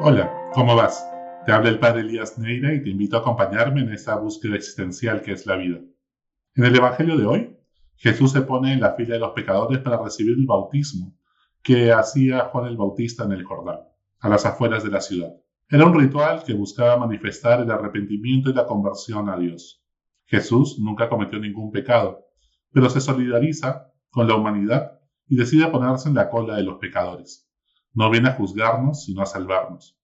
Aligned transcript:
Hola, 0.00 0.32
¿cómo 0.52 0.76
vas? 0.76 1.04
Te 1.44 1.50
habla 1.50 1.70
el 1.70 1.80
padre 1.80 2.02
Elías 2.02 2.38
Neira 2.38 2.72
y 2.72 2.84
te 2.84 2.90
invito 2.90 3.16
a 3.16 3.20
acompañarme 3.20 3.80
en 3.80 3.92
esta 3.92 4.14
búsqueda 4.14 4.54
existencial 4.54 5.22
que 5.22 5.32
es 5.32 5.44
la 5.44 5.56
vida. 5.56 5.80
En 6.54 6.64
el 6.64 6.76
Evangelio 6.76 7.16
de 7.16 7.26
hoy, 7.26 7.56
Jesús 7.96 8.30
se 8.30 8.42
pone 8.42 8.72
en 8.72 8.80
la 8.80 8.94
fila 8.94 9.14
de 9.14 9.18
los 9.18 9.32
pecadores 9.32 9.80
para 9.80 10.00
recibir 10.00 10.38
el 10.38 10.46
bautismo 10.46 11.18
que 11.64 11.90
hacía 11.90 12.44
Juan 12.44 12.66
el 12.66 12.76
Bautista 12.76 13.24
en 13.24 13.32
el 13.32 13.42
Jordán, 13.42 13.80
a 14.20 14.28
las 14.28 14.46
afueras 14.46 14.84
de 14.84 14.90
la 14.90 15.00
ciudad. 15.00 15.34
Era 15.68 15.84
un 15.84 15.98
ritual 15.98 16.44
que 16.44 16.54
buscaba 16.54 16.96
manifestar 16.96 17.60
el 17.60 17.70
arrepentimiento 17.72 18.50
y 18.50 18.54
la 18.54 18.66
conversión 18.66 19.28
a 19.28 19.36
Dios. 19.36 19.84
Jesús 20.26 20.78
nunca 20.78 21.08
cometió 21.08 21.40
ningún 21.40 21.72
pecado, 21.72 22.24
pero 22.70 22.88
se 22.88 23.00
solidariza 23.00 23.90
con 24.10 24.28
la 24.28 24.36
humanidad 24.36 25.00
y 25.26 25.34
decide 25.34 25.66
ponerse 25.66 26.08
en 26.08 26.14
la 26.14 26.30
cola 26.30 26.54
de 26.54 26.62
los 26.62 26.78
pecadores. 26.78 27.47
No 27.98 28.10
viene 28.10 28.28
a 28.28 28.34
juzgarnos, 28.34 29.06
sino 29.06 29.22
a 29.22 29.26
salvarnos. 29.26 29.98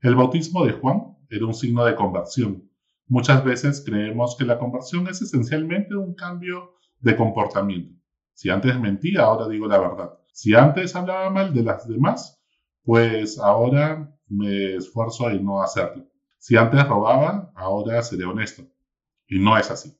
El 0.00 0.16
bautismo 0.16 0.66
de 0.66 0.72
Juan 0.72 1.16
era 1.30 1.46
un 1.46 1.54
signo 1.54 1.84
de 1.84 1.94
conversión. 1.94 2.68
Muchas 3.06 3.44
veces 3.44 3.84
creemos 3.86 4.34
que 4.36 4.44
la 4.44 4.58
conversión 4.58 5.06
es 5.06 5.22
esencialmente 5.22 5.94
un 5.94 6.16
cambio 6.16 6.74
de 6.98 7.14
comportamiento. 7.14 7.94
Si 8.34 8.50
antes 8.50 8.76
mentía, 8.80 9.22
ahora 9.22 9.46
digo 9.46 9.68
la 9.68 9.78
verdad. 9.78 10.18
Si 10.32 10.56
antes 10.56 10.96
hablaba 10.96 11.30
mal 11.30 11.54
de 11.54 11.62
las 11.62 11.86
demás, 11.86 12.42
pues 12.82 13.38
ahora 13.38 14.12
me 14.26 14.74
esfuerzo 14.74 15.30
en 15.30 15.44
no 15.44 15.62
hacerlo. 15.62 16.04
Si 16.38 16.56
antes 16.56 16.84
robaba, 16.88 17.52
ahora 17.54 18.02
seré 18.02 18.24
honesto. 18.24 18.64
Y 19.28 19.38
no 19.38 19.56
es 19.56 19.70
así. 19.70 19.96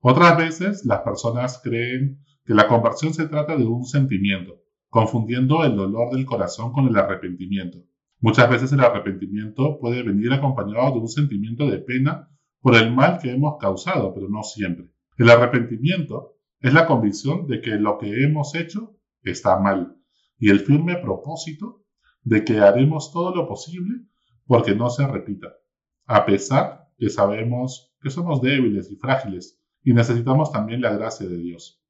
Otras 0.00 0.36
veces 0.36 0.84
las 0.84 1.00
personas 1.00 1.62
creen 1.64 2.22
que 2.44 2.52
la 2.52 2.68
conversión 2.68 3.14
se 3.14 3.26
trata 3.26 3.56
de 3.56 3.64
un 3.64 3.86
sentimiento, 3.86 4.60
confundiendo 4.90 5.64
el 5.64 5.76
dolor 5.76 6.12
del 6.12 6.26
corazón 6.26 6.72
con 6.72 6.88
el 6.88 6.96
arrepentimiento. 6.96 7.78
Muchas 8.18 8.50
veces 8.50 8.72
el 8.72 8.80
arrepentimiento 8.80 9.78
puede 9.80 10.02
venir 10.02 10.32
acompañado 10.32 10.92
de 10.92 10.98
un 10.98 11.08
sentimiento 11.08 11.70
de 11.70 11.78
pena 11.78 12.28
por 12.60 12.74
el 12.74 12.94
mal 12.94 13.18
que 13.18 13.30
hemos 13.30 13.56
causado, 13.58 14.12
pero 14.12 14.28
no 14.28 14.42
siempre. 14.42 14.92
El 15.16 15.30
arrepentimiento 15.30 16.36
es 16.60 16.74
la 16.74 16.86
convicción 16.86 17.46
de 17.46 17.60
que 17.62 17.70
lo 17.76 17.96
que 17.96 18.22
hemos 18.22 18.54
hecho 18.54 18.96
está 19.22 19.58
mal 19.58 19.96
y 20.38 20.50
el 20.50 20.60
firme 20.60 20.96
propósito 20.96 21.84
de 22.22 22.44
que 22.44 22.58
haremos 22.58 23.12
todo 23.12 23.34
lo 23.34 23.48
posible 23.48 24.04
porque 24.46 24.74
no 24.74 24.90
se 24.90 25.06
repita, 25.06 25.48
a 26.06 26.26
pesar 26.26 26.88
que 26.98 27.08
sabemos 27.08 27.94
que 28.00 28.10
somos 28.10 28.42
débiles 28.42 28.90
y 28.90 28.96
frágiles 28.96 29.58
y 29.82 29.94
necesitamos 29.94 30.52
también 30.52 30.82
la 30.82 30.92
gracia 30.92 31.26
de 31.28 31.36
Dios. 31.36 31.82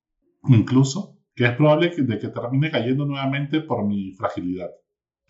Incluso 0.49 1.20
que 1.35 1.45
es 1.47 1.57
probable 1.57 1.91
de 1.97 2.19
que 2.19 2.29
termine 2.29 2.71
cayendo 2.71 3.07
nuevamente 3.07 3.61
por 3.61 3.87
mi 3.87 4.13
fragilidad. 4.13 4.71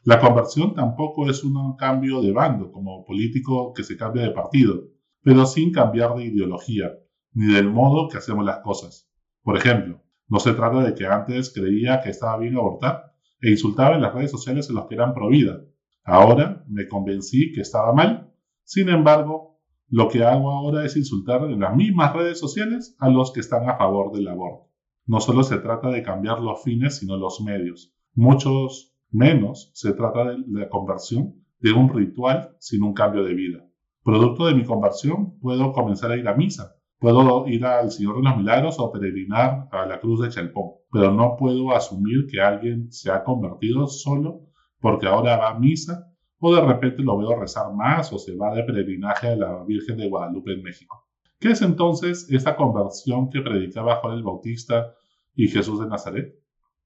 La 0.03 0.19
conversión 0.19 0.75
tampoco 0.75 1.29
es 1.29 1.45
un 1.45 1.77
cambio 1.77 2.23
de 2.23 2.33
bando, 2.33 2.73
como 2.73 3.05
político 3.05 3.73
que 3.75 3.85
se 3.85 3.97
cambia 3.97 4.23
de 4.23 4.31
partido, 4.31 4.85
pero 5.23 5.45
sin 5.45 5.73
cambiar 5.73 6.15
de 6.15 6.25
ideología, 6.25 6.91
ni 7.33 7.53
del 7.53 7.69
modo 7.69 8.09
que 8.09 8.17
hacemos 8.17 8.45
las 8.45 8.61
cosas. 8.61 9.11
Por 9.43 9.57
ejemplo, 9.57 10.03
no 10.29 10.39
se 10.39 10.55
trata 10.55 10.83
de 10.83 10.95
que 10.95 11.07
antes 11.07 11.53
creía 11.53 12.01
que 12.01 12.11
estaba 12.11 12.39
bien 12.39 12.57
abortar 12.57 13.13
e 13.43 13.51
insultaba 13.51 13.97
en 13.97 14.03
las 14.03 14.15
redes 14.15 14.31
sociales 14.31 14.71
a 14.71 14.73
los 14.73 14.87
que 14.87 14.95
eran 14.95 15.13
pro 15.13 15.29
vida. 15.29 15.61
Ahora 16.05 16.65
me 16.69 16.89
convencí 16.89 17.53
que 17.53 17.61
estaba 17.61 17.93
mal. 17.93 18.33
Sin 18.65 18.89
embargo, 18.89 19.61
lo 19.89 20.09
que 20.09 20.23
hago 20.25 20.51
ahora 20.51 20.85
es 20.85 20.97
insultar 20.97 21.43
en 21.45 21.61
las 21.61 21.75
mismas 21.75 22.15
redes 22.15 22.39
sociales 22.39 22.97
a 23.01 23.09
los 23.09 23.33
que 23.33 23.41
están 23.41 23.69
a 23.69 23.77
favor 23.77 24.13
del 24.13 24.29
aborto. 24.29 24.70
No 25.11 25.19
solo 25.19 25.43
se 25.43 25.59
trata 25.59 25.89
de 25.89 26.05
cambiar 26.05 26.39
los 26.39 26.63
fines, 26.63 26.99
sino 26.99 27.17
los 27.17 27.41
medios. 27.41 27.93
Muchos 28.15 28.95
menos 29.11 29.73
se 29.75 29.93
trata 29.93 30.23
de 30.23 30.37
la 30.47 30.69
conversión 30.69 31.35
de 31.59 31.73
un 31.73 31.93
ritual 31.93 32.55
sin 32.61 32.85
un 32.85 32.95
cambio 32.95 33.25
de 33.25 33.35
vida. 33.35 33.59
Producto 34.05 34.47
de 34.47 34.55
mi 34.55 34.63
conversión, 34.63 35.37
puedo 35.41 35.73
comenzar 35.73 36.13
a 36.13 36.17
ir 36.17 36.29
a 36.29 36.37
misa, 36.37 36.77
puedo 37.01 37.49
ir 37.49 37.67
al 37.67 37.91
Señor 37.91 38.19
de 38.19 38.23
los 38.23 38.37
Milagros 38.37 38.79
o 38.79 38.93
peregrinar 38.93 39.67
a 39.73 39.85
la 39.85 39.99
Cruz 39.99 40.21
de 40.21 40.29
Chalpón, 40.29 40.75
pero 40.93 41.11
no 41.11 41.35
puedo 41.37 41.75
asumir 41.75 42.29
que 42.31 42.41
alguien 42.41 42.93
se 42.93 43.11
ha 43.11 43.25
convertido 43.25 43.89
solo 43.89 44.43
porque 44.79 45.09
ahora 45.09 45.37
va 45.39 45.49
a 45.49 45.59
misa 45.59 46.07
o 46.39 46.55
de 46.55 46.61
repente 46.61 47.03
lo 47.03 47.19
veo 47.19 47.35
rezar 47.35 47.75
más 47.75 48.13
o 48.13 48.19
se 48.21 48.37
va 48.37 48.55
de 48.55 48.63
peregrinaje 48.63 49.27
a 49.27 49.35
la 49.35 49.65
Virgen 49.65 49.97
de 49.97 50.09
Guadalupe 50.09 50.53
en 50.53 50.63
México. 50.63 51.10
¿Qué 51.41 51.53
es 51.53 51.63
entonces 51.63 52.31
esta 52.31 52.55
conversión 52.55 53.31
que 53.31 53.41
predicaba 53.41 53.97
Juan 53.97 54.19
el 54.19 54.23
Bautista 54.23 54.93
y 55.35 55.49
Jesús 55.49 55.81
de 55.81 55.89
Nazaret? 55.89 56.35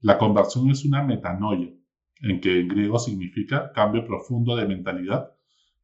La 0.01 0.17
conversión 0.17 0.71
es 0.71 0.85
una 0.85 1.03
metanoia, 1.03 1.75
en 2.21 2.41
que 2.41 2.61
en 2.61 2.69
griego 2.69 3.01
significa 3.01 3.73
cambio 3.73 4.07
profundo 4.07 4.55
de 4.55 4.69
mentalidad, 4.69 5.33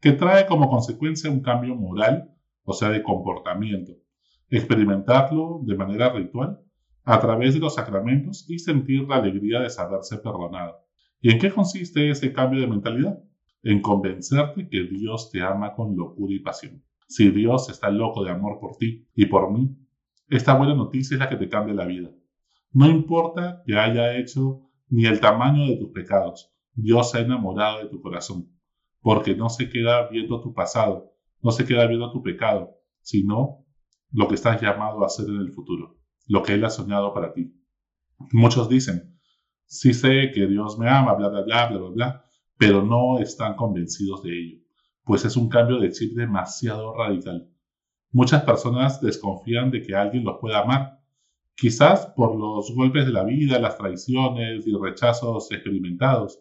que 0.01 0.13
trae 0.13 0.47
como 0.47 0.71
consecuencia 0.71 1.29
un 1.33 1.41
cambio 1.41 1.75
moral, 1.75 2.33
o 2.63 2.73
sea, 2.73 2.91
de 2.91 3.03
comportamiento. 3.03 3.93
Experimentarlo 4.49 5.63
de 5.65 5.75
manera 5.75 6.13
ritual 6.13 6.61
a 7.03 7.19
través 7.19 7.55
de 7.55 7.61
los 7.61 7.75
sacramentos 7.75 8.49
y 8.49 8.61
sentir 8.61 9.03
la 9.09 9.17
alegría 9.17 9.59
de 9.59 9.71
saberse 9.71 10.19
perdonado. 10.19 10.77
¿Y 11.21 11.33
en 11.33 11.41
qué 11.41 11.51
consiste 11.51 12.09
ese 12.09 12.33
cambio 12.33 12.61
de 12.61 12.69
mentalidad? 12.69 13.19
En 13.65 13.83
convencerte 13.83 14.69
que 14.69 14.85
Dios 14.85 15.33
te 15.33 15.43
ama 15.43 15.75
con 15.75 15.97
locura 15.97 16.33
y 16.33 16.39
pasión. 16.39 16.85
Si 17.11 17.29
Dios 17.33 17.69
está 17.69 17.91
loco 17.91 18.23
de 18.23 18.31
amor 18.31 18.61
por 18.61 18.77
ti 18.77 19.09
y 19.17 19.27
por 19.27 19.53
mí, 19.53 19.77
esta 20.29 20.57
buena 20.57 20.77
noticia 20.77 21.17
es 21.17 21.19
la 21.19 21.29
que 21.29 21.35
te 21.35 21.49
cambia 21.49 21.75
la 21.75 21.85
vida. 21.85 22.09
No 22.71 22.89
importa 22.89 23.65
que 23.67 23.77
haya 23.77 24.17
hecho 24.17 24.71
ni 24.89 25.07
el 25.07 25.19
tamaño 25.19 25.67
de 25.67 25.77
tus 25.77 25.91
pecados, 25.91 26.55
Dios 26.73 27.11
se 27.11 27.19
ha 27.19 27.23
enamorado 27.23 27.79
de 27.79 27.89
tu 27.89 28.01
corazón, 28.01 28.49
porque 29.01 29.35
no 29.35 29.49
se 29.49 29.69
queda 29.69 30.09
viendo 30.09 30.41
tu 30.41 30.55
pasado, 30.55 31.13
no 31.43 31.51
se 31.51 31.65
queda 31.65 31.85
viendo 31.89 32.13
tu 32.13 32.23
pecado, 32.23 32.77
sino 33.01 33.67
lo 34.13 34.29
que 34.29 34.37
estás 34.37 34.63
llamado 34.63 35.03
a 35.03 35.07
hacer 35.07 35.29
en 35.29 35.41
el 35.41 35.51
futuro, 35.51 35.99
lo 36.29 36.45
que 36.45 36.55
Él 36.55 36.65
ha 36.65 36.71
soñado 36.71 37.13
para 37.13 37.33
ti. 37.33 37.53
Muchos 38.31 38.69
dicen, 38.69 39.19
sí 39.65 39.95
sé 39.95 40.31
que 40.33 40.47
Dios 40.47 40.79
me 40.79 40.89
ama, 40.89 41.15
bla, 41.15 41.29
bla, 41.29 41.43
bla, 41.43 41.67
bla, 41.67 41.79
bla, 41.79 41.91
bla, 41.91 42.25
pero 42.57 42.85
no 42.85 43.19
están 43.19 43.57
convencidos 43.57 44.23
de 44.23 44.31
ello 44.31 44.60
pues 45.11 45.25
es 45.25 45.37
un 45.37 45.49
cambio 45.49 45.81
de 45.81 45.91
chip 45.91 46.17
demasiado 46.17 46.97
radical. 46.97 47.51
Muchas 48.13 48.45
personas 48.45 49.01
desconfían 49.01 49.73
de 49.73 49.83
que 49.83 49.97
alguien 49.97 50.23
los 50.23 50.39
pueda 50.41 50.61
amar, 50.61 51.01
quizás 51.57 52.07
por 52.15 52.39
los 52.39 52.73
golpes 52.77 53.07
de 53.07 53.13
la 53.13 53.25
vida, 53.25 53.59
las 53.59 53.77
traiciones 53.77 54.65
y 54.69 54.73
rechazos 54.73 55.51
experimentados, 55.51 56.41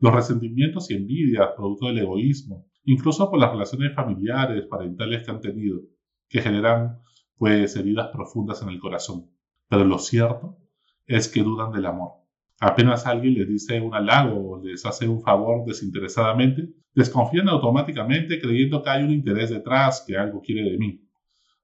los 0.00 0.12
resentimientos 0.12 0.90
y 0.90 0.96
envidias 0.96 1.48
producto 1.56 1.86
del 1.86 2.00
egoísmo, 2.00 2.66
incluso 2.84 3.30
por 3.30 3.40
las 3.40 3.52
relaciones 3.52 3.94
familiares, 3.94 4.66
parentales 4.66 5.24
que 5.24 5.30
han 5.30 5.40
tenido, 5.40 5.80
que 6.28 6.42
generan 6.42 7.00
pues 7.38 7.74
heridas 7.74 8.08
profundas 8.12 8.60
en 8.60 8.68
el 8.68 8.80
corazón. 8.80 9.30
Pero 9.66 9.86
lo 9.86 9.98
cierto 9.98 10.58
es 11.06 11.26
que 11.26 11.42
dudan 11.42 11.72
del 11.72 11.86
amor. 11.86 12.20
Apenas 12.60 13.06
alguien 13.06 13.32
les 13.32 13.48
dice 13.48 13.80
un 13.80 13.94
halago 13.94 14.50
o 14.50 14.62
les 14.62 14.84
hace 14.84 15.08
un 15.08 15.22
favor 15.22 15.64
desinteresadamente, 15.64 16.74
desconfían 16.94 17.48
automáticamente 17.48 18.40
creyendo 18.40 18.82
que 18.82 18.90
hay 18.90 19.02
un 19.02 19.12
interés 19.12 19.50
detrás, 19.50 20.04
que 20.06 20.16
algo 20.16 20.40
quiere 20.40 20.70
de 20.70 20.78
mí. 20.78 21.08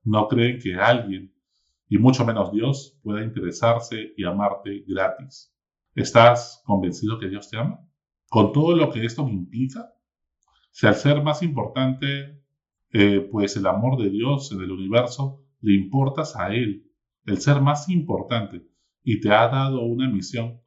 No 0.04 0.28
creen 0.28 0.58
que 0.58 0.74
alguien, 0.74 1.34
y 1.88 1.98
mucho 1.98 2.24
menos 2.24 2.52
Dios, 2.52 2.98
pueda 3.02 3.24
interesarse 3.24 4.12
y 4.16 4.24
amarte 4.24 4.84
gratis. 4.86 5.52
¿Estás 5.94 6.62
convencido 6.64 7.18
que 7.18 7.28
Dios 7.28 7.50
te 7.50 7.56
ama? 7.56 7.80
Con 8.28 8.52
todo 8.52 8.76
lo 8.76 8.90
que 8.90 9.04
esto 9.04 9.28
implica, 9.28 9.92
si 10.70 10.86
al 10.86 10.94
ser 10.94 11.22
más 11.22 11.42
importante, 11.42 12.42
eh, 12.92 13.26
pues 13.30 13.56
el 13.56 13.66
amor 13.66 14.02
de 14.02 14.10
Dios 14.10 14.52
en 14.52 14.60
el 14.60 14.70
universo, 14.70 15.42
le 15.60 15.74
importas 15.74 16.36
a 16.36 16.54
Él, 16.54 16.90
el 17.24 17.40
ser 17.40 17.60
más 17.60 17.88
importante, 17.88 18.66
y 19.02 19.20
te 19.20 19.30
ha 19.30 19.48
dado 19.48 19.82
una 19.82 20.08
misión, 20.08 20.60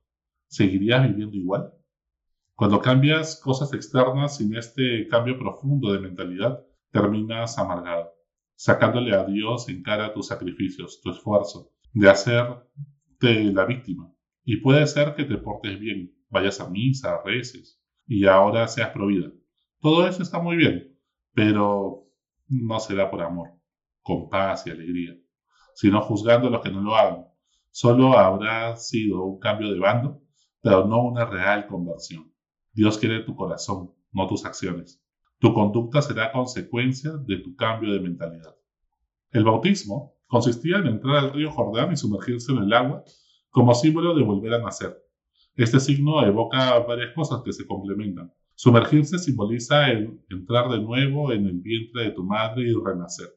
¿seguirías 0.47 1.07
viviendo 1.07 1.35
igual? 1.35 1.73
Cuando 2.59 2.81
cambias 2.81 3.39
cosas 3.39 3.71
externas 3.73 4.35
sin 4.35 4.53
este 4.53 5.07
cambio 5.07 5.39
profundo 5.39 5.93
de 5.93 5.99
mentalidad, 6.01 6.59
terminas 6.91 7.57
amargado, 7.57 8.11
sacándole 8.53 9.15
a 9.15 9.23
Dios 9.23 9.69
en 9.69 9.81
cara 9.81 10.11
tus 10.11 10.27
sacrificios, 10.27 10.99
tu 11.01 11.11
esfuerzo, 11.11 11.71
de 11.93 12.09
hacerte 12.09 13.43
la 13.53 13.63
víctima. 13.63 14.13
Y 14.43 14.57
puede 14.57 14.85
ser 14.87 15.15
que 15.15 15.23
te 15.23 15.37
portes 15.37 15.79
bien, 15.79 16.13
vayas 16.27 16.59
a 16.59 16.69
misa, 16.69 17.21
reces, 17.23 17.81
y 18.05 18.25
ahora 18.25 18.67
seas 18.67 18.89
provida. 18.89 19.31
Todo 19.79 20.05
eso 20.05 20.21
está 20.21 20.41
muy 20.41 20.57
bien, 20.57 20.99
pero 21.33 22.09
no 22.49 22.79
será 22.81 23.09
por 23.09 23.21
amor, 23.21 23.51
con 24.01 24.27
paz 24.27 24.67
y 24.67 24.71
alegría, 24.71 25.15
sino 25.75 26.01
juzgando 26.01 26.49
a 26.49 26.51
los 26.51 26.61
que 26.61 26.71
no 26.71 26.81
lo 26.81 26.93
hagan. 26.93 27.25
Solo 27.71 28.17
habrá 28.17 28.75
sido 28.75 29.23
un 29.23 29.39
cambio 29.39 29.71
de 29.71 29.79
bando 29.79 30.21
pero 30.61 30.85
no 30.85 31.03
una 31.03 31.25
real 31.25 31.67
conversión. 31.67 32.28
Dios 32.73 32.97
quiere 32.97 33.23
tu 33.23 33.35
corazón, 33.35 33.91
no 34.11 34.27
tus 34.27 34.45
acciones. 34.45 35.01
Tu 35.39 35.53
conducta 35.53 36.01
será 36.01 36.31
consecuencia 36.31 37.11
de 37.11 37.37
tu 37.37 37.55
cambio 37.55 37.93
de 37.93 37.99
mentalidad. 37.99 38.55
El 39.31 39.43
bautismo 39.43 40.15
consistía 40.27 40.77
en 40.77 40.87
entrar 40.87 41.17
al 41.17 41.33
río 41.33 41.51
Jordán 41.51 41.91
y 41.91 41.97
sumergirse 41.97 42.51
en 42.51 42.59
el 42.59 42.73
agua 42.73 43.03
como 43.49 43.73
símbolo 43.73 44.15
de 44.15 44.23
volver 44.23 44.53
a 44.53 44.59
nacer. 44.59 44.97
Este 45.55 45.79
signo 45.79 46.23
evoca 46.25 46.79
varias 46.79 47.13
cosas 47.13 47.41
que 47.43 47.51
se 47.51 47.65
complementan. 47.65 48.31
Sumergirse 48.55 49.17
simboliza 49.17 49.89
el 49.89 50.21
entrar 50.29 50.69
de 50.69 50.81
nuevo 50.81 51.31
en 51.31 51.45
el 51.45 51.59
vientre 51.59 52.03
de 52.03 52.11
tu 52.11 52.23
madre 52.23 52.63
y 52.63 52.73
renacer. 52.73 53.27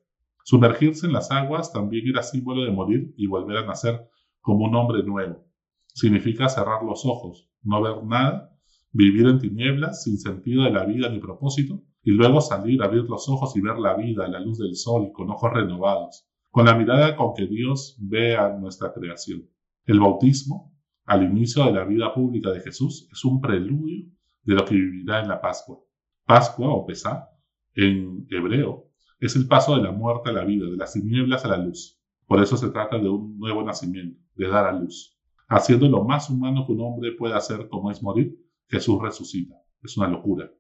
Sumergirse 0.45 1.07
en 1.07 1.13
las 1.13 1.31
aguas 1.31 1.73
también 1.73 2.09
era 2.09 2.23
símbolo 2.23 2.65
de 2.65 2.73
morir 2.73 3.15
y 3.17 3.27
volver 3.27 3.59
a 3.59 3.67
nacer 3.67 4.09
como 4.41 4.65
un 4.65 4.75
hombre 4.75 5.03
nuevo. 5.05 5.47
Significa 5.87 6.49
cerrar 6.49 6.83
los 6.83 7.07
ojos, 7.07 7.49
no 7.63 7.81
ver 7.81 8.03
nada, 8.05 8.52
vivir 8.93 9.27
en 9.27 9.39
tinieblas 9.39 10.05
sin 10.05 10.19
sentido 10.19 10.65
de 10.65 10.71
la 10.71 10.85
vida 10.85 11.09
ni 11.09 11.19
propósito, 11.19 11.83
y 12.03 12.11
luego 12.11 12.41
salir, 12.41 12.83
abrir 12.83 13.05
los 13.05 13.29
ojos 13.29 13.57
y 13.57 13.61
ver 13.61 13.79
la 13.79 13.97
vida 13.97 14.25
a 14.25 14.29
la 14.29 14.41
luz 14.41 14.59
del 14.59 14.77
sol 14.77 15.11
con 15.13 15.31
ojos 15.31 15.53
renovados, 15.53 16.27
con 16.51 16.67
la 16.67 16.75
mirada 16.75 17.17
con 17.17 17.33
que 17.35 17.47
Dios 17.47 17.97
ve 18.01 18.37
a 18.37 18.51
nuestra 18.51 18.93
creación. 18.93 19.49
El 19.85 20.01
bautismo, 20.01 20.75
al 21.05 21.23
inicio 21.23 21.65
de 21.65 21.73
la 21.73 21.85
vida 21.85 22.13
pública 22.13 22.51
de 22.51 22.61
Jesús, 22.61 23.09
es 23.11 23.25
un 23.25 23.41
preludio 23.41 24.07
de 24.45 24.55
lo 24.55 24.65
que 24.65 24.75
vivirá 24.75 25.23
en 25.23 25.29
la 25.29 25.41
Pascua. 25.41 25.79
Pascua 26.27 26.69
o 26.69 26.85
Pesá, 26.85 27.29
en 27.75 28.27
hebreo, 28.31 28.91
es 29.19 29.37
el 29.37 29.47
paso 29.47 29.77
de 29.77 29.83
la 29.83 29.93
muerte 29.93 30.31
a 30.31 30.33
la 30.33 30.45
vida, 30.45 30.67
de 30.67 30.77
las 30.77 30.93
tinieblas 30.93 31.45
a 31.45 31.49
la 31.49 31.57
luz. 31.57 31.99
Por 32.27 32.43
eso 32.43 32.57
se 32.57 32.71
trata 32.71 32.99
de 32.99 33.09
un 33.09 33.39
nuevo 33.39 33.63
nacimiento, 33.63 34.21
de 34.35 34.49
dar 34.49 34.67
a 34.67 34.73
luz. 34.73 35.17
Haciendo 35.49 35.89
lo 35.89 36.05
más 36.05 36.29
humano 36.29 36.65
que 36.67 36.73
un 36.73 36.81
hombre 36.81 37.13
puede 37.13 37.35
hacer 37.35 37.69
como 37.69 37.91
es 37.91 38.03
morir, 38.03 38.37
Jesús 38.73 39.03
resucita. 39.03 39.55
Es 39.83 39.99
una 39.99 40.09
locura, 40.09 40.51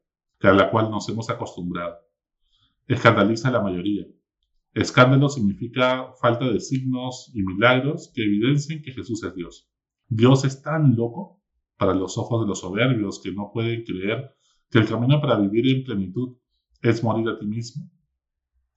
a 0.42 0.52
la 0.52 0.70
cual 0.70 0.90
nos 0.90 1.08
hemos 1.08 1.30
acostumbrado. 1.30 1.96
Escandaliza 2.86 3.48
a 3.48 3.52
la 3.52 3.62
mayoría. 3.62 4.04
Escándalo 4.74 5.30
significa 5.30 6.12
falta 6.20 6.44
de 6.44 6.60
signos 6.60 7.30
y 7.34 7.42
milagros 7.42 8.12
que 8.14 8.22
evidencien 8.22 8.82
que 8.82 8.92
Jesús 8.92 9.24
es 9.24 9.34
Dios. 9.34 9.70
Dios 10.08 10.44
es 10.44 10.60
tan 10.60 10.94
loco 10.94 11.40
para 11.78 11.94
los 11.94 12.18
ojos 12.18 12.42
de 12.42 12.48
los 12.48 12.60
soberbios 12.60 13.18
que 13.22 13.32
no 13.32 13.50
pueden 13.50 13.82
creer 13.84 14.34
que 14.70 14.78
el 14.78 14.88
camino 14.88 15.20
para 15.20 15.38
vivir 15.38 15.74
en 15.74 15.84
plenitud 15.84 16.36
es 16.82 17.02
morir 17.02 17.28
a 17.28 17.38
ti 17.38 17.46
mismo, 17.46 17.90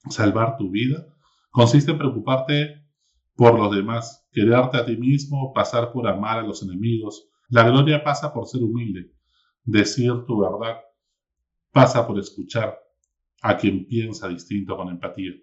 salvar 0.10 0.58
tu 0.58 0.70
vida, 0.70 1.08
consiste 1.52 1.92
en 1.92 1.98
preocuparte 1.98 2.86
por 3.36 3.60
los 3.60 3.76
demás, 3.76 4.28
quererte 4.32 4.78
a 4.78 4.86
ti 4.86 4.96
mismo, 4.96 5.52
pasar 5.54 5.92
por 5.92 6.08
amar 6.08 6.40
a 6.40 6.44
los 6.44 6.64
enemigos. 6.64 7.28
La 7.50 7.68
gloria 7.70 8.04
pasa 8.04 8.34
por 8.34 8.48
ser 8.48 8.64
humilde, 8.64 9.12
decir 9.66 10.12
tu 10.26 10.40
verdad, 10.40 10.80
pasa 11.72 12.08
por 12.08 12.18
escuchar 12.20 12.80
a 13.42 13.58
quien 13.58 13.86
piensa 13.88 14.28
distinto 14.28 14.78
con 14.78 14.90
empatía. 14.90 15.34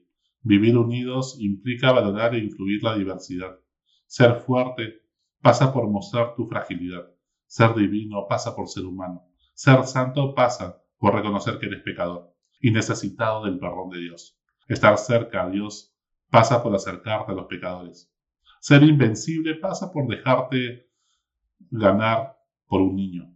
Vivir 0.41 0.77
unidos 0.77 1.37
implica 1.39 1.93
valorar 1.93 2.35
e 2.35 2.39
incluir 2.39 2.83
la 2.83 2.97
diversidad. 2.97 3.59
Ser 4.07 4.37
fuerte 4.41 5.03
pasa 5.41 5.73
por 5.73 5.89
mostrar 5.89 6.35
tu 6.35 6.47
fragilidad. 6.47 7.07
Ser 7.47 7.75
divino 7.75 8.27
pasa 8.29 8.57
por 8.57 8.69
ser 8.69 8.85
humano. 8.85 9.29
Ser 9.55 9.85
santo 9.85 10.35
pasa 10.35 10.83
por 10.99 11.15
reconocer 11.15 11.59
que 11.59 11.67
eres 11.67 11.83
pecador 11.83 12.35
y 12.61 12.71
necesitado 12.71 13.45
del 13.45 13.59
perdón 13.59 13.91
de 13.91 13.99
Dios. 13.99 14.39
Estar 14.69 14.97
cerca 14.97 15.43
a 15.43 15.51
Dios 15.51 15.95
pasa 16.31 16.63
por 16.63 16.75
acercarte 16.75 17.33
a 17.33 17.35
los 17.35 17.47
pecadores. 17.47 18.11
Ser 18.61 18.83
invencible 18.85 19.57
pasa 19.57 19.93
por 19.93 20.09
dejarte 20.09 20.89
ganar 21.71 22.39
por 22.67 22.81
un 22.81 22.97
niño. 22.97 23.32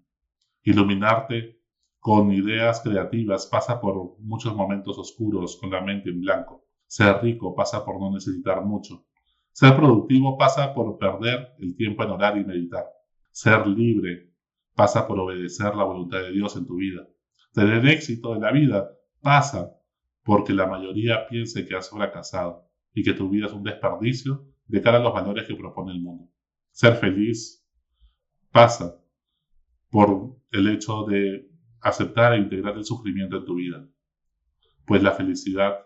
Iluminarte 0.67 1.61
con 2.01 2.33
ideas 2.33 2.81
creativas 2.81 3.47
pasa 3.47 3.81
por 3.81 4.19
muchos 4.19 4.53
momentos 4.53 4.99
oscuros 4.99 5.57
con 5.59 5.71
la 5.71 5.81
mente 5.81 6.11
en 6.11 6.21
blanco. 6.21 6.67
Ser 6.89 7.23
rico 7.23 7.55
pasa 7.55 7.85
por 7.85 8.01
no 8.01 8.11
necesitar 8.11 8.65
mucho. 8.65 9.07
Ser 9.53 9.77
productivo 9.77 10.37
pasa 10.37 10.75
por 10.75 10.99
perder 10.99 11.55
el 11.61 11.77
tiempo 11.77 12.03
en 12.03 12.11
orar 12.11 12.37
y 12.37 12.45
meditar. 12.45 12.85
Ser 13.31 13.65
libre 13.65 14.33
pasa 14.75 15.07
por 15.07 15.21
obedecer 15.21 15.73
la 15.77 15.85
voluntad 15.85 16.19
de 16.19 16.33
Dios 16.33 16.57
en 16.57 16.67
tu 16.67 16.75
vida. 16.75 17.07
Tener 17.53 17.87
éxito 17.87 18.35
en 18.35 18.41
la 18.41 18.51
vida 18.51 18.91
pasa 19.21 19.73
porque 20.25 20.53
la 20.53 20.67
mayoría 20.67 21.29
piense 21.29 21.65
que 21.65 21.77
has 21.77 21.91
fracasado 21.91 22.69
y 22.93 23.05
que 23.05 23.13
tu 23.13 23.29
vida 23.29 23.47
es 23.47 23.53
un 23.53 23.63
desperdicio 23.63 24.45
de 24.67 24.83
cara 24.83 24.99
a 24.99 25.01
los 25.01 25.15
valores 25.15 25.47
que 25.47 25.55
propone 25.55 25.93
el 25.93 26.01
mundo. 26.01 26.29
Ser 26.73 26.97
feliz 26.97 27.65
pasa 28.51 29.01
por 29.91 30.37
el 30.51 30.69
hecho 30.69 31.05
de 31.05 31.49
aceptar 31.81 32.35
e 32.35 32.39
integrar 32.39 32.77
el 32.77 32.85
sufrimiento 32.85 33.37
en 33.37 33.45
tu 33.45 33.55
vida, 33.55 33.87
pues 34.87 35.03
la 35.03 35.13
felicidad 35.13 35.79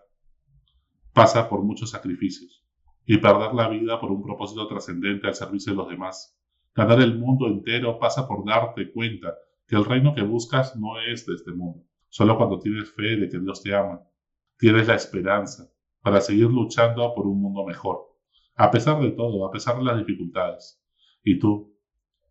pasa 1.12 1.49
por 1.49 1.62
muchos 1.62 1.91
sacrificios 1.91 2.65
y 3.05 3.19
perder 3.19 3.55
la 3.55 3.69
vida 3.69 4.01
por 4.01 4.11
un 4.12 4.23
propósito 4.23 4.67
trascendente 4.69 5.27
al 5.27 5.35
servicio 5.35 5.73
de 5.73 5.79
los 5.79 5.89
demás. 5.89 6.39
Ganar 6.75 7.01
el 7.01 7.19
mundo 7.19 7.47
entero 7.49 7.99
pasa 7.99 8.29
por 8.29 8.45
darte 8.45 8.93
cuenta 8.93 9.35
que 9.67 9.77
el 9.77 9.85
reino 9.85 10.15
que 10.15 10.23
buscas 10.23 10.77
no 10.77 11.01
es 11.01 11.27
de 11.27 11.35
este 11.35 11.53
mundo. 11.53 11.85
Solo 12.09 12.37
cuando 12.37 12.59
tienes 12.59 12.93
fe 12.93 13.17
de 13.17 13.29
que 13.29 13.39
Dios 13.39 13.62
te 13.62 13.75
ama, 13.75 14.03
tienes 14.59 14.89
la 14.89 14.95
esperanza 14.95 15.71
para 16.03 16.21
seguir 16.21 16.47
luchando 16.47 17.12
por 17.15 17.27
un 17.27 17.41
mundo 17.41 17.65
mejor, 17.65 17.99
a 18.57 18.71
pesar 18.71 19.01
de 19.01 19.11
todo, 19.11 19.47
a 19.47 19.51
pesar 19.51 19.77
de 19.77 19.85
las 19.85 19.99
dificultades. 19.99 20.83
¿Y 21.23 21.39
tú 21.39 21.77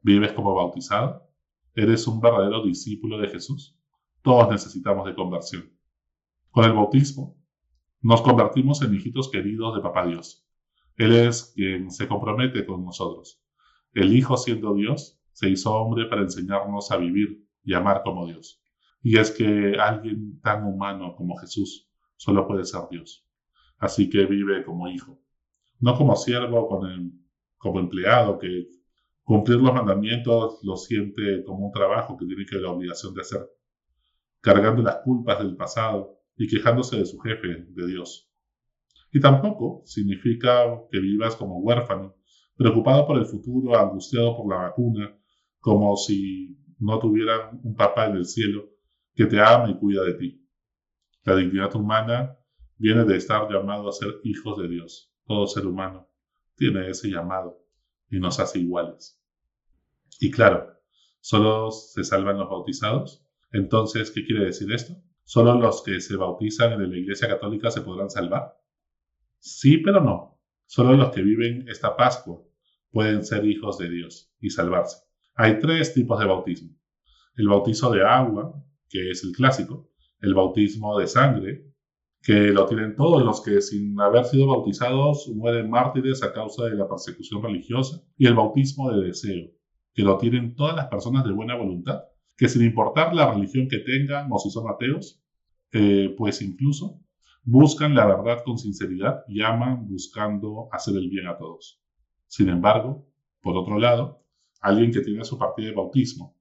vives 0.02 0.34
como 0.34 0.56
bautizado? 0.56 1.29
¿Eres 1.82 2.06
un 2.08 2.20
verdadero 2.20 2.62
discípulo 2.62 3.20
de 3.20 3.30
Jesús? 3.30 3.74
Todos 4.22 4.52
necesitamos 4.52 5.06
de 5.06 5.16
conversión. 5.16 5.72
Con 6.52 6.66
el 6.66 6.74
bautismo, 6.74 7.38
nos 8.02 8.22
convertimos 8.22 8.82
en 8.82 8.96
hijitos 8.96 9.32
queridos 9.32 9.78
de 9.78 9.82
Papá 9.82 10.06
Dios. 10.06 10.46
Él 10.98 11.14
es 11.16 11.54
quien 11.56 11.90
se 11.90 12.10
compromete 12.10 12.66
con 12.66 12.84
nosotros. 12.84 13.42
El 13.94 14.14
Hijo 14.14 14.36
siendo 14.36 14.74
Dios, 14.74 15.22
se 15.32 15.50
hizo 15.50 15.74
hombre 15.74 16.08
para 16.08 16.24
enseñarnos 16.24 16.92
a 16.92 16.98
vivir 16.98 17.48
y 17.64 17.74
amar 17.74 18.02
como 18.04 18.28
Dios. 18.28 18.62
Y 19.02 19.18
es 19.18 19.32
que 19.32 19.78
alguien 19.80 20.42
tan 20.42 20.66
humano 20.66 21.16
como 21.16 21.38
Jesús 21.38 21.90
solo 22.18 22.46
puede 22.46 22.66
ser 22.66 22.82
Dios. 22.92 23.26
Así 23.78 24.10
que 24.10 24.26
vive 24.26 24.66
como 24.66 24.90
hijo, 24.90 25.18
no 25.80 25.96
como 25.96 26.18
siervo 26.18 26.68
como 27.58 27.80
empleado 27.80 28.38
que 28.38 28.68
cumplir 29.30 29.60
los 29.60 29.72
mandamientos 29.72 30.58
lo 30.64 30.76
siente 30.76 31.44
como 31.46 31.68
un 31.68 31.72
trabajo 31.72 32.18
que 32.18 32.26
tiene 32.26 32.48
que 32.48 32.56
la 32.56 32.72
obligación 32.72 33.14
de 33.14 33.22
hacer, 33.22 33.48
cargando 34.42 34.82
las 34.82 35.02
culpas 35.04 35.38
del 35.38 35.56
pasado 35.56 36.20
y 36.36 36.48
quejándose 36.48 36.98
de 36.98 37.06
su 37.06 37.20
jefe, 37.20 37.68
de 37.70 37.88
Dios. 37.88 38.28
Y 39.12 39.20
tampoco 39.20 39.84
significa 39.86 40.66
que 40.92 41.00
vivas 41.00 41.36
como 41.36 41.60
huérfano, 41.60 42.16
preocupado 42.56 43.06
por 43.06 43.20
el 43.20 43.28
futuro, 43.28 43.78
angustiado 43.78 44.36
por 44.36 44.50
la 44.50 44.64
vacuna, 44.64 45.16
como 45.60 45.96
si 45.96 46.58
no 46.80 46.98
tuvieran 46.98 47.62
un 47.62 47.76
papá 47.76 48.08
en 48.08 48.16
el 48.16 48.26
cielo 48.26 48.68
que 49.14 49.28
te 49.28 49.40
ama 49.40 49.70
y 49.70 49.78
cuida 49.78 50.04
de 50.06 50.16
ti. 50.16 50.44
La 51.24 51.36
dignidad 51.36 51.76
humana 51.76 52.36
viene 52.78 53.06
de 53.06 53.18
estar 53.18 53.48
llamado 53.48 53.90
a 53.90 53.92
ser 53.92 54.10
hijos 54.24 54.58
de 54.58 54.70
Dios. 54.70 55.14
Todo 55.28 55.46
ser 55.46 55.68
humano 55.68 56.10
tiene 56.56 56.90
ese 56.90 57.10
llamado 57.10 57.64
y 58.10 58.20
nos 58.20 58.40
hace 58.40 58.58
iguales. 58.58 59.19
Y 60.20 60.32
claro, 60.32 60.74
¿solo 61.22 61.72
se 61.72 62.04
salvan 62.04 62.38
los 62.38 62.50
bautizados? 62.50 63.26
Entonces, 63.54 64.12
¿qué 64.12 64.26
quiere 64.26 64.46
decir 64.46 64.72
esto? 64.74 64.94
¿Solo 65.24 65.56
los 65.56 65.82
que 65.82 66.02
se 66.02 66.18
bautizan 66.18 66.74
en 66.74 66.92
la 66.92 66.98
Iglesia 66.98 67.30
Católica 67.30 67.72
se 67.72 67.82
podrán 67.82 68.10
salvar? 68.10 68.60
Sí, 69.40 69.78
pero 69.78 70.02
no. 70.02 70.42
Solo 70.66 70.96
los 70.98 71.12
que 71.12 71.22
viven 71.22 71.68
esta 71.70 71.96
Pascua 71.96 72.44
pueden 72.92 73.24
ser 73.24 73.46
hijos 73.46 73.78
de 73.78 73.90
Dios 73.90 74.34
y 74.42 74.50
salvarse. 74.50 74.98
Hay 75.36 75.58
tres 75.60 75.94
tipos 75.94 76.20
de 76.20 76.26
bautismo. 76.26 76.76
El 77.38 77.48
bautizo 77.48 77.90
de 77.90 78.06
agua, 78.06 78.62
que 78.90 79.12
es 79.12 79.24
el 79.24 79.32
clásico, 79.32 79.90
el 80.20 80.34
bautismo 80.34 81.00
de 81.00 81.08
sangre, 81.08 81.66
que 82.22 82.52
lo 82.52 82.66
tienen 82.66 82.98
todos 82.98 83.24
los 83.24 83.42
que 83.42 83.62
sin 83.62 83.98
haber 84.02 84.26
sido 84.26 84.48
bautizados 84.48 85.30
mueren 85.34 85.70
mártires 85.70 86.22
a 86.24 86.34
causa 86.34 86.66
de 86.66 86.76
la 86.76 86.90
persecución 86.90 87.42
religiosa, 87.42 88.04
y 88.18 88.28
el 88.28 88.34
bautismo 88.34 88.92
de 88.92 89.08
deseo, 89.08 89.50
que 89.94 90.04
lo 90.04 90.18
tienen 90.18 90.56
todas 90.56 90.76
las 90.76 90.88
personas 90.88 91.26
de 91.26 91.32
buena 91.32 91.56
voluntad, 91.56 92.04
que 92.38 92.48
sin 92.48 92.64
importar 92.64 93.14
la 93.14 93.32
religión 93.32 93.68
que 93.68 93.80
tengan 93.80 94.30
o 94.32 94.40
si 94.40 94.50
son 94.50 94.70
ateos, 94.70 95.22
eh, 95.72 96.14
pues 96.18 96.42
incluso 96.42 97.02
buscan 97.44 97.96
la 97.96 98.06
verdad 98.06 98.44
con 98.44 98.58
sinceridad 98.58 99.24
y 99.28 99.42
aman 99.42 99.88
buscando 99.88 100.70
hacer 100.72 100.96
el 100.96 101.10
bien 101.10 101.28
a 101.28 101.38
todos. 101.38 101.82
Sin 102.28 102.50
embargo, 102.50 103.08
por 103.42 103.58
otro 103.58 103.80
lado, 103.80 104.24
alguien 104.62 104.92
que 104.92 105.02
tiene 105.02 105.24
su 105.26 105.38
partida 105.38 105.70
de 105.70 105.76
bautismo, 105.76 106.38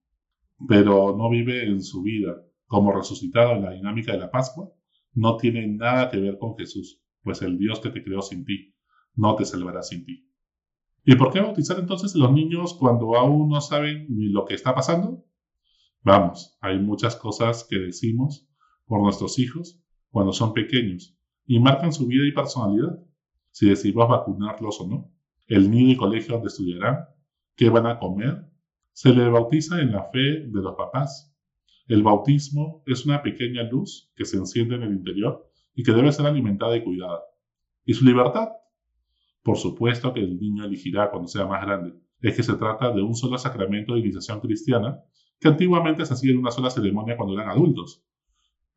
pero 0.69 1.17
no 1.17 1.31
vive 1.31 1.64
en 1.64 1.83
su 1.83 2.02
vida 2.02 2.43
como 2.67 2.93
resucitado 2.93 3.52
en 3.52 3.62
la 3.62 3.71
dinámica 3.71 4.12
de 4.12 4.19
la 4.19 4.31
Pascua, 4.31 4.71
no 5.14 5.37
tiene 5.37 5.67
nada 5.67 6.11
que 6.11 6.19
ver 6.19 6.38
con 6.38 6.57
Jesús, 6.57 7.00
pues 7.23 7.43
el 7.43 7.59
Dios 7.59 7.81
que 7.81 7.90
te 7.90 8.02
creó 8.02 8.21
sin 8.23 8.45
ti 8.45 8.75
no 9.19 9.35
te 9.35 9.45
salvará 9.45 9.83
sin 9.83 10.05
ti. 10.05 10.27
¿Y 11.10 11.16
por 11.16 11.32
qué 11.32 11.40
bautizar 11.40 11.78
entonces 11.78 12.14
los 12.14 12.30
niños 12.30 12.74
cuando 12.74 13.16
aún 13.16 13.48
no 13.48 13.62
saben 13.62 14.04
ni 14.10 14.28
lo 14.28 14.44
que 14.44 14.52
está 14.52 14.74
pasando? 14.74 15.24
Vamos, 16.02 16.58
hay 16.60 16.78
muchas 16.78 17.16
cosas 17.16 17.66
que 17.66 17.78
decimos 17.78 18.46
por 18.84 19.00
nuestros 19.00 19.38
hijos 19.38 19.82
cuando 20.10 20.34
son 20.34 20.52
pequeños 20.52 21.18
y 21.46 21.60
marcan 21.60 21.94
su 21.94 22.08
vida 22.08 22.28
y 22.28 22.32
personalidad, 22.32 23.02
si 23.52 23.70
decidimos 23.70 24.06
vacunarlos 24.06 24.82
o 24.82 24.86
no, 24.86 25.10
el 25.46 25.70
nido 25.70 25.92
y 25.92 25.96
colegio 25.96 26.34
donde 26.34 26.48
estudiarán, 26.48 27.06
qué 27.56 27.70
van 27.70 27.86
a 27.86 27.98
comer, 27.98 28.44
se 28.92 29.08
le 29.14 29.30
bautiza 29.30 29.80
en 29.80 29.92
la 29.92 30.10
fe 30.10 30.18
de 30.18 30.60
los 30.60 30.76
papás, 30.76 31.34
El 31.86 32.02
bautismo 32.02 32.82
es 32.84 33.06
una 33.06 33.22
pequeña 33.22 33.62
luz 33.62 34.12
que 34.14 34.26
se 34.26 34.36
enciende 34.36 34.74
en 34.74 34.82
el 34.82 34.92
interior 34.92 35.50
y 35.74 35.84
que 35.84 35.92
debe 35.92 36.12
ser 36.12 36.26
alimentada 36.26 36.76
y 36.76 36.84
cuidada. 36.84 37.22
¿Y 37.86 37.94
su 37.94 38.04
libertad? 38.04 38.48
Por 39.49 39.57
supuesto 39.57 40.12
que 40.12 40.21
el 40.21 40.38
niño 40.38 40.67
elegirá 40.67 41.11
cuando 41.11 41.26
sea 41.26 41.47
más 41.47 41.62
grande. 41.62 41.95
Es 42.21 42.37
que 42.37 42.43
se 42.43 42.52
trata 42.57 42.93
de 42.93 43.00
un 43.00 43.14
solo 43.14 43.38
sacramento 43.38 43.95
de 43.95 44.00
iniciación 44.00 44.40
cristiana 44.40 45.00
que 45.40 45.49
antiguamente 45.49 46.05
se 46.05 46.12
hacía 46.12 46.33
en 46.33 46.38
una 46.40 46.50
sola 46.50 46.69
ceremonia 46.69 47.17
cuando 47.17 47.33
eran 47.33 47.49
adultos. 47.49 48.05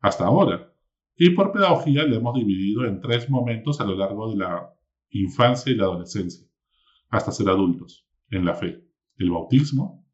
Hasta 0.00 0.24
ahora. 0.24 0.72
Y 1.14 1.28
por 1.28 1.52
pedagogía 1.52 2.04
le 2.04 2.16
hemos 2.16 2.34
dividido 2.34 2.86
en 2.86 3.02
tres 3.02 3.28
momentos 3.28 3.82
a 3.82 3.84
lo 3.84 3.96
largo 3.96 4.30
de 4.30 4.38
la 4.38 4.72
infancia 5.10 5.70
y 5.70 5.74
la 5.74 5.84
adolescencia, 5.84 6.48
hasta 7.10 7.32
ser 7.32 7.50
adultos, 7.50 8.08
en 8.30 8.46
la 8.46 8.54
fe. 8.54 8.82
El 9.18 9.30
bautismo, 9.30 10.06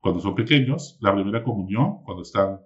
cuando 0.00 0.22
son 0.22 0.34
pequeños, 0.34 0.96
la 1.02 1.14
primera 1.14 1.44
comunión 1.44 2.02
cuando 2.02 2.22
están 2.22 2.60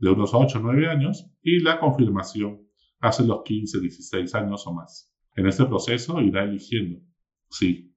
de 0.00 0.10
unos 0.10 0.34
8 0.34 0.58
o 0.58 0.60
9 0.60 0.88
años 0.88 1.30
y 1.40 1.60
la 1.60 1.78
confirmación 1.78 2.66
hace 2.98 3.24
los 3.24 3.44
15, 3.44 3.78
16 3.78 4.34
años 4.34 4.66
o 4.66 4.74
más. 4.74 5.09
En 5.36 5.46
este 5.46 5.64
proceso 5.64 6.20
irá 6.20 6.44
eligiendo, 6.44 7.00
sí, 7.50 7.94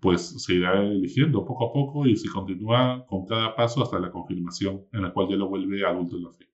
pues 0.00 0.42
se 0.42 0.54
irá 0.54 0.82
eligiendo 0.82 1.44
poco 1.44 1.66
a 1.68 1.72
poco 1.72 2.06
y 2.06 2.16
se 2.16 2.30
continúa 2.30 3.04
con 3.06 3.26
cada 3.26 3.54
paso 3.54 3.82
hasta 3.82 3.98
la 3.98 4.10
confirmación 4.10 4.86
en 4.92 5.02
la 5.02 5.12
cual 5.12 5.28
ya 5.28 5.36
lo 5.36 5.48
vuelve 5.48 5.84
adulto 5.84 6.16
en 6.16 6.24
la 6.24 6.32
fe. 6.32 6.48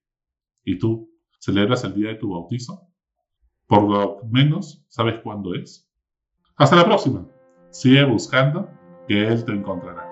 ¿Y 0.64 0.78
tú 0.78 1.10
celebras 1.38 1.84
el 1.84 1.94
día 1.94 2.08
de 2.08 2.16
tu 2.16 2.30
bautizo? 2.30 2.88
Por 3.66 3.88
lo 3.88 4.18
menos 4.28 4.84
sabes 4.88 5.20
cuándo 5.22 5.54
es. 5.54 5.88
Hasta 6.56 6.76
la 6.76 6.84
próxima. 6.84 7.26
Sigue 7.70 8.04
buscando 8.04 8.68
que 9.06 9.28
Él 9.28 9.44
te 9.44 9.52
encontrará. 9.52 10.09